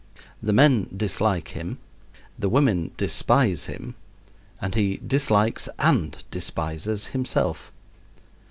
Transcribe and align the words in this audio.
The 0.41 0.51
men 0.51 0.89
dislike 0.97 1.49
him, 1.49 1.77
the 2.35 2.49
women 2.49 2.89
despise 2.97 3.65
him, 3.65 3.93
and 4.59 4.73
he 4.73 4.97
dislikes 4.97 5.69
and 5.77 6.23
despises 6.31 7.05
himself. 7.09 7.71